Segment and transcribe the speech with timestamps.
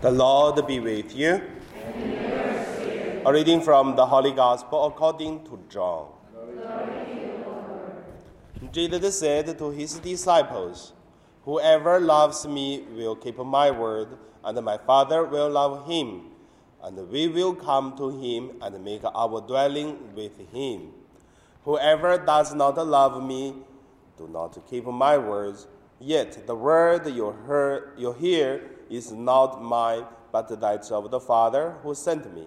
[0.00, 1.42] The Lord be with you.
[3.26, 6.06] A reading from the Holy Gospel according to John.
[8.70, 10.92] Jesus said to his disciples,
[11.44, 16.30] Whoever loves me will keep my word, and my Father will love him,
[16.80, 20.92] and we will come to him and make our dwelling with him.
[21.64, 23.52] Whoever does not love me,
[24.16, 25.66] do not keep my words.
[26.00, 31.74] Yet the word you, heard, you hear is not mine, but that of the Father
[31.82, 32.46] who sent me.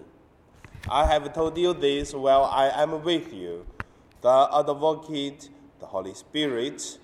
[0.88, 3.66] I have told you this while I am with you.
[4.22, 6.98] The advocate, the Holy Spirit,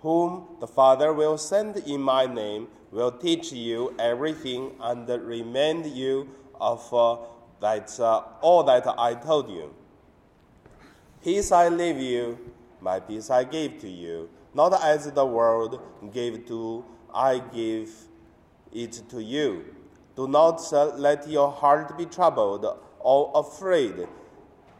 [0.00, 6.28] whom the Father will send in my name, will teach you everything and remind you
[6.60, 7.16] of uh,
[7.60, 9.74] that, uh, all that I told you.
[11.22, 12.38] Peace I leave you,
[12.80, 14.28] my peace I give to you.
[14.56, 15.82] Not as the world
[16.14, 17.90] gave to, I give
[18.72, 19.66] it to you.
[20.16, 20.62] Do not
[20.98, 22.64] let your heart be troubled
[23.00, 24.08] or afraid.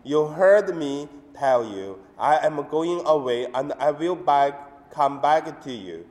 [0.02, 5.60] You heard me tell you, I am going away and I will back, come back
[5.64, 6.06] to you.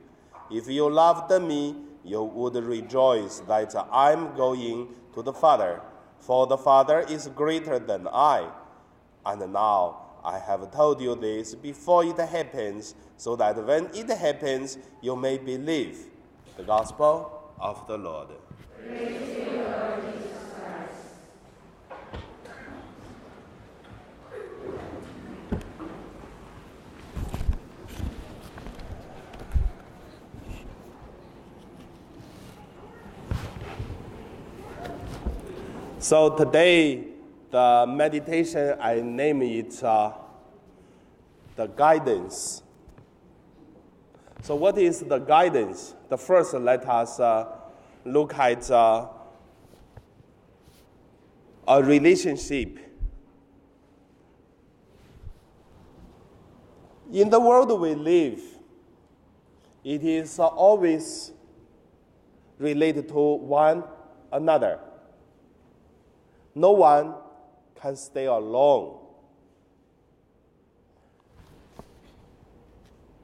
[0.48, 1.74] If you loved me,
[2.04, 5.80] you would rejoice that I am going to the Father,
[6.20, 8.48] for the Father is greater than I.
[9.24, 14.76] And now I have told you this before it happens, so that when it happens,
[15.00, 15.98] you may believe.
[16.56, 18.30] The Gospel of the Lord.
[36.00, 37.15] So today,
[37.56, 40.12] the meditation I name it uh,
[41.56, 42.62] the guidance.
[44.42, 45.94] So, what is the guidance?
[46.10, 47.46] The first, let us uh,
[48.04, 49.06] look at uh,
[51.66, 52.78] a relationship.
[57.10, 58.42] In the world we live,
[59.82, 61.32] it is always
[62.58, 63.82] related to one
[64.30, 64.78] another.
[66.54, 67.14] No one
[67.80, 68.98] can stay alone.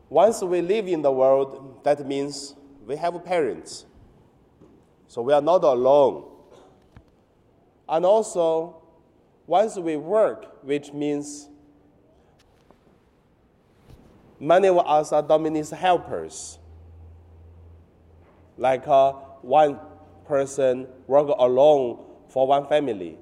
[0.08, 2.54] Once we live in the world, that means
[2.86, 3.86] we have parents.
[5.08, 6.24] So we are not alone.
[7.88, 8.82] And also,
[9.46, 11.48] once we work, which means
[14.38, 16.58] many of us are domestic helpers.
[18.58, 19.78] Like uh, one
[20.26, 23.18] person work alone for one family.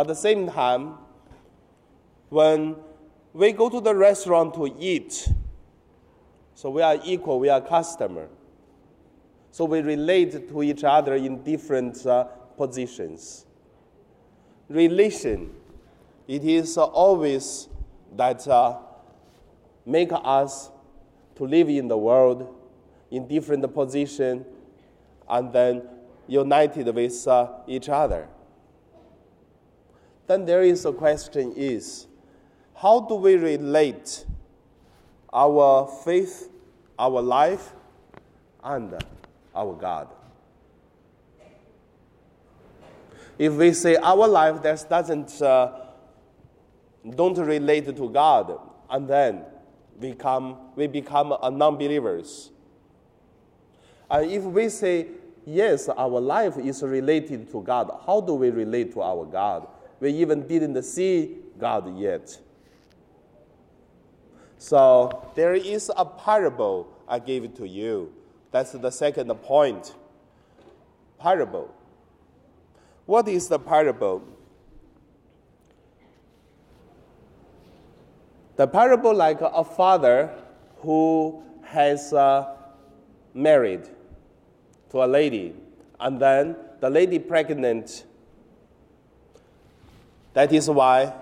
[0.00, 0.94] But at the same time,
[2.30, 2.76] when
[3.34, 5.28] we go to the restaurant to eat,
[6.54, 8.28] so we are equal, we are customer.
[9.50, 12.24] So we relate to each other in different uh,
[12.56, 13.44] positions.
[14.70, 15.50] Relation,
[16.26, 17.68] it is uh, always
[18.16, 18.78] that uh,
[19.84, 20.70] make us
[21.36, 22.48] to live in the world
[23.10, 24.46] in different position
[25.28, 25.82] and then
[26.26, 28.26] united with uh, each other.
[30.30, 32.06] Then there is a question is,
[32.76, 34.24] how do we relate
[35.32, 36.48] our faith
[37.00, 37.72] our life
[38.62, 39.02] and
[39.52, 40.08] our God.
[43.38, 45.72] If we say our life that doesn't uh,
[47.16, 49.42] don't relate to God, and then
[49.98, 52.50] we become we become a non-believers.
[54.08, 55.08] And if we say
[55.44, 59.66] yes, our life is related to God, how do we relate to our God?
[60.00, 62.38] We even didn't see God yet.
[64.56, 68.12] So there is a parable I gave to you.
[68.50, 69.94] That's the second point.
[71.18, 71.74] Parable.
[73.06, 74.22] What is the parable?
[78.56, 80.30] The parable like a father
[80.78, 82.54] who has uh,
[83.32, 83.88] married
[84.90, 85.54] to a lady,
[85.98, 88.04] and then the lady pregnant.
[90.32, 91.12] That is why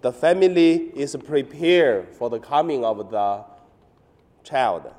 [0.00, 3.44] the family is prepared for the coming of the
[4.42, 4.92] child.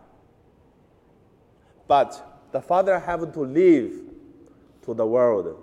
[1.88, 4.02] But the father have to leave
[4.84, 5.62] to the world.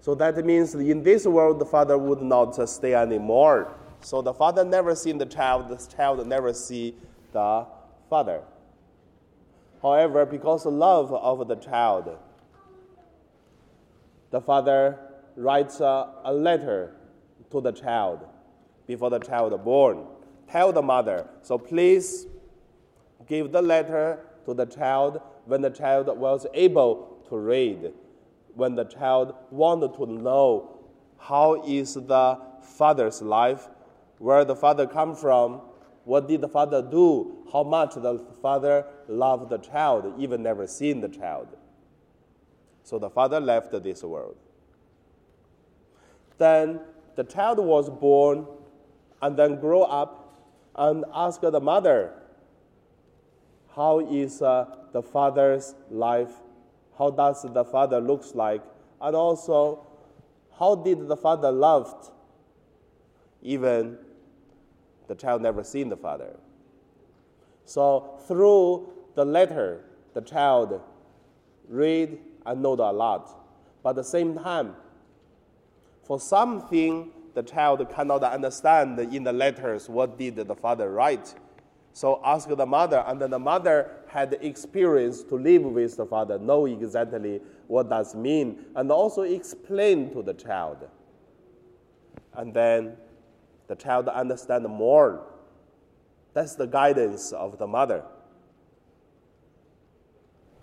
[0.00, 3.74] So that means in this world, the father would not stay anymore.
[4.00, 6.94] So the father never seen the child, the child never see
[7.32, 7.66] the
[8.08, 8.42] father.
[9.82, 12.16] However, because love of the child,
[14.30, 14.98] the father
[15.38, 16.96] writes a, a letter
[17.50, 18.26] to the child
[18.86, 20.04] before the child born.
[20.50, 22.26] Tell the mother, so please
[23.26, 27.92] give the letter to the child when the child was able to read,
[28.54, 30.80] when the child wanted to know
[31.18, 33.68] how is the father's life,
[34.18, 35.60] where the father come from,
[36.04, 41.00] what did the father do, how much the father loved the child, even never seen
[41.00, 41.48] the child.
[42.82, 44.36] So the father left this world.
[46.38, 46.80] Then
[47.16, 48.46] the child was born
[49.20, 50.46] and then grow up
[50.76, 52.14] and ask the mother,
[53.74, 56.32] how is uh, the father's life?
[56.96, 58.62] How does the father looks like?
[59.00, 59.86] And also,
[60.58, 62.10] how did the father loved?
[63.42, 63.98] Even
[65.06, 66.36] the child never seen the father.
[67.64, 70.80] So through the letter, the child
[71.68, 73.34] read and know a lot.
[73.82, 74.74] But at the same time,
[76.08, 81.34] for something the child cannot understand in the letters what did the father write.
[81.92, 86.38] So ask the mother, and then the mother had experience to live with the father,
[86.38, 90.88] know exactly what does mean, and also explain to the child.
[92.34, 92.96] And then
[93.66, 95.26] the child understand more.
[96.32, 98.02] That's the guidance of the mother.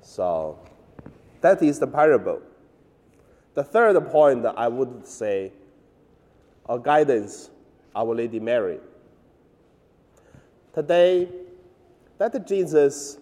[0.02, 0.58] So
[1.42, 2.42] that is the parable.
[3.56, 5.54] The third point I would say,
[6.68, 7.50] a guidance,
[7.96, 8.80] Our Lady Mary.
[10.74, 11.30] Today,
[12.20, 13.18] let Jesus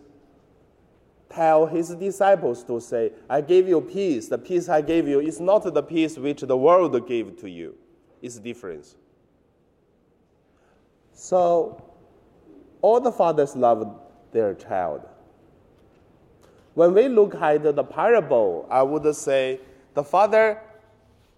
[1.30, 4.28] tell his disciples to say, I gave you peace.
[4.28, 7.76] The peace I gave you is not the peace which the world gave to you.
[8.22, 8.96] It's different.
[11.14, 11.84] So,
[12.82, 14.00] all the fathers love
[14.32, 15.02] their child.
[16.74, 19.60] When we look at the parable, I would say
[19.94, 20.60] the father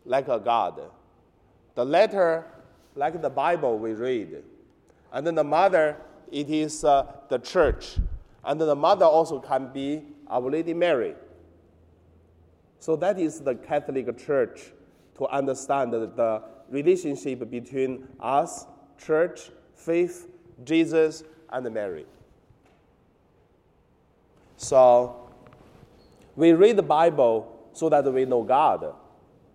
[0.06, 0.82] like a God,
[1.76, 2.46] the letter
[2.96, 4.44] like the Bible we read,
[5.12, 5.98] and then the mother
[6.32, 7.98] it is uh, the church,
[8.44, 11.16] and then the mother also can be Our Lady Mary.
[12.80, 14.72] So that is the Catholic Church
[15.18, 18.66] to understand the relationship between us,
[18.98, 20.28] church, faith,
[20.64, 22.06] Jesus, and Mary.
[24.58, 25.30] So
[26.36, 28.94] we read the Bible so that we know God.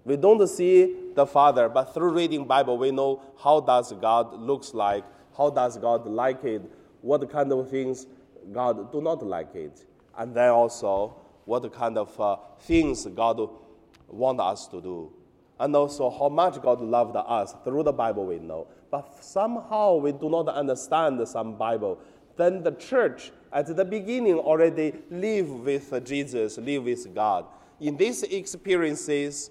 [0.05, 4.73] We don't see the Father, but through reading Bible, we know how does God looks
[4.75, 5.05] like,
[5.37, 6.63] how does God like it,
[7.03, 8.07] what kind of things
[8.53, 9.85] God do not like it,
[10.17, 13.49] and then also what kind of uh, things God
[14.09, 15.13] want us to do,
[15.59, 18.67] and also how much God loved us through the Bible we know.
[18.91, 22.01] But somehow we do not understand some Bible.
[22.37, 27.47] Then the church at the beginning already live with Jesus, live with God.
[27.81, 29.51] In these experiences,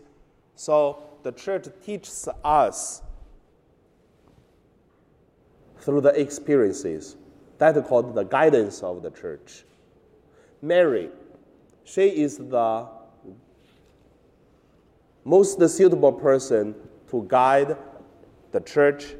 [0.56, 3.02] so the church teaches us
[5.80, 7.18] through the experiences.
[7.58, 9.66] That called the guidance of the church.
[10.62, 11.10] Mary,
[11.84, 12.88] she is the
[15.26, 16.76] most suitable person
[17.10, 17.76] to guide
[18.52, 19.16] the church,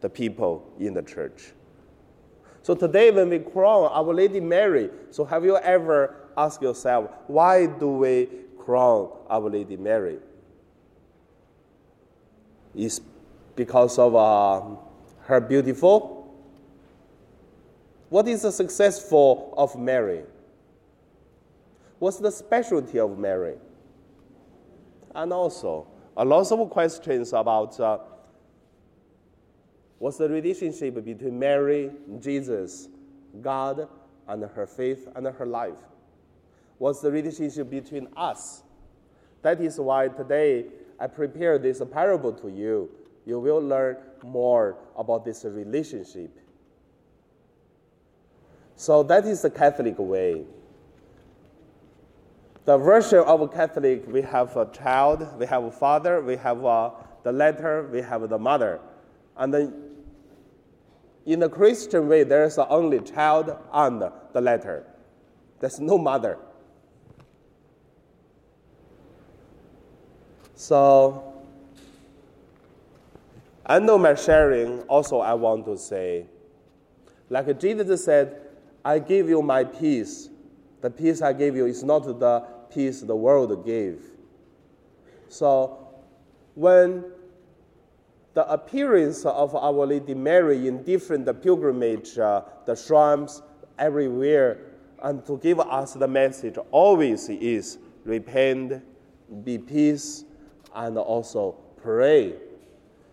[0.00, 1.52] the people in the church.
[2.62, 7.66] So today, when we crown Our Lady Mary, so have you ever asked yourself, why
[7.66, 8.28] do we
[8.58, 10.18] crown Our Lady Mary?
[12.74, 13.00] Is
[13.54, 14.62] because of uh,
[15.22, 16.34] her beautiful?
[18.10, 20.22] What is the successful of Mary?
[21.98, 23.54] What's the specialty of Mary?
[25.14, 27.98] And also, a lot of questions about uh,
[29.98, 32.88] what's the relationship between Mary, Jesus,
[33.40, 33.88] God,
[34.28, 35.78] and her faith and her life.
[36.78, 38.62] What's the relationship between us?
[39.42, 40.66] That is why today
[40.98, 42.90] I prepare this parable to you.
[43.24, 46.38] You will learn more about this relationship.
[48.76, 50.44] So that is the Catholic way.
[52.66, 56.92] The version of Catholic, we have a child, we have a father, we have a,
[57.22, 58.80] the letter, we have the mother.
[59.36, 59.74] And then
[61.24, 64.02] in the Christian way, there's only child and
[64.32, 64.84] the letter.
[65.60, 66.38] There's no mother.
[70.56, 71.34] So,
[73.66, 76.24] I know my sharing, also I want to say,
[77.28, 78.40] like Jesus said,
[78.82, 80.30] I give you my peace.
[80.80, 84.00] The peace I give you is not the peace the world gave.
[85.28, 85.88] So,
[86.54, 87.04] when
[88.32, 93.42] the appearance of Our Lady Mary in different pilgrimage, uh, the shrines
[93.78, 94.58] everywhere,
[95.02, 98.82] and to give us the message always is repent,
[99.44, 100.24] be peace,
[100.76, 102.34] and also pray.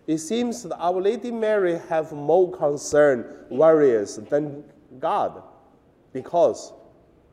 [0.06, 4.62] It seems that Our Lady Mary have more concern, worries than
[5.00, 5.42] God,
[6.12, 6.72] because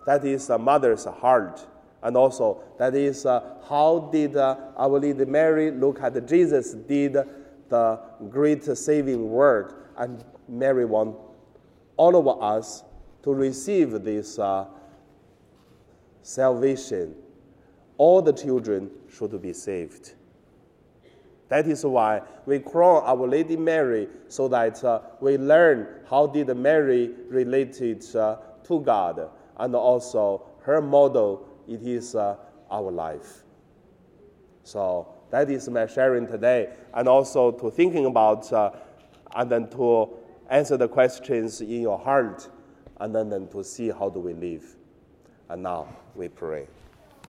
[0.06, 1.68] That is a mother's heart.
[2.04, 7.18] And also, that is uh, how did uh, Our Lady Mary look at Jesus did
[7.70, 9.92] the great saving work.
[9.98, 11.20] And Mary wants
[11.98, 12.84] all of us
[13.24, 14.66] to receive this uh,
[16.24, 17.14] salvation.
[17.98, 20.14] All the children should be saved.
[21.52, 26.48] That is why we crown Our Lady Mary so that uh, we learn how did
[26.56, 32.38] Mary related uh, to God and also her model it is uh,
[32.72, 33.44] our life.
[34.64, 38.72] So that is my sharing today and also to thinking about uh,
[39.36, 40.10] and then to
[40.50, 42.50] answer the questions in your heart
[43.02, 44.64] and then, then to see how do we live.
[45.50, 46.68] And now we pray.